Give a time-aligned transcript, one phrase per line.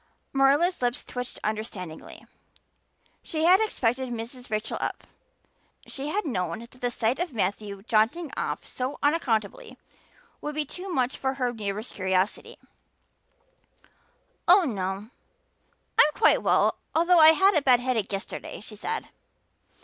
[0.33, 2.25] Marilla's lips twitched understandingly.
[3.21, 4.49] She had expected Mrs.
[4.49, 5.03] Rachel up;
[5.85, 9.77] she had known that the sight of Matthew jaunting off so unaccountably
[10.41, 12.57] would be too much for her neighbor's curiosity.
[14.47, 15.11] "Oh, no,
[15.99, 19.09] I'm quite well although I had a bad headache yesterday," she said.